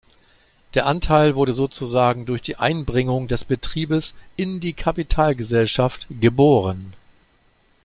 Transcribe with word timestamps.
Der 0.73 0.87
Anteil 0.87 1.35
wurde 1.35 1.53
sozusagen 1.53 2.25
durch 2.25 2.41
die 2.41 2.55
Einbringung 2.55 3.27
des 3.27 3.45
Betriebes 3.45 4.15
in 4.35 4.59
die 4.59 4.73
Kapitalgesellschaft 4.73 6.07
„geboren“. 6.09 6.93